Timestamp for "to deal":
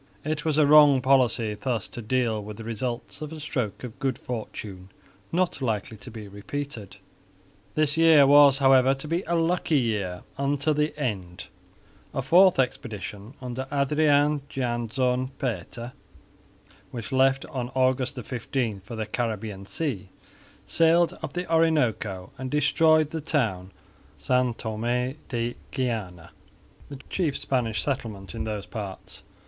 1.89-2.43